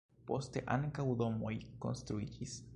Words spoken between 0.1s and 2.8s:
Poste ankaŭ domoj konstruiĝis.